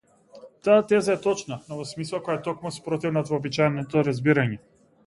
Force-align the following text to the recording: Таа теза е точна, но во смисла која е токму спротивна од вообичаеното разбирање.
Таа 0.67 0.77
теза 0.91 1.11
е 1.13 1.19
точна, 1.25 1.59
но 1.67 1.79
во 1.83 1.87
смисла 1.91 2.23
која 2.29 2.41
е 2.41 2.43
токму 2.49 2.73
спротивна 2.81 3.25
од 3.25 3.31
вообичаеното 3.35 4.07
разбирање. 4.11 4.61